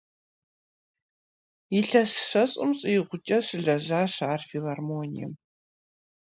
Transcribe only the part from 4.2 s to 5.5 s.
ар филармонием.